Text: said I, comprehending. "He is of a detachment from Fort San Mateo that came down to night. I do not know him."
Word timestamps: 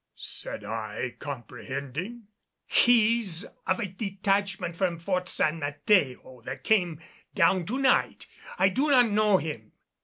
said 0.15 0.63
I, 0.63 1.15
comprehending. 1.19 2.23
"He 2.65 3.19
is 3.19 3.47
of 3.67 3.79
a 3.79 3.85
detachment 3.85 4.75
from 4.75 4.97
Fort 4.97 5.29
San 5.29 5.59
Mateo 5.59 6.41
that 6.43 6.63
came 6.63 6.99
down 7.35 7.67
to 7.67 7.77
night. 7.77 8.25
I 8.57 8.69
do 8.69 8.89
not 8.89 9.09
know 9.11 9.37
him." 9.37 9.73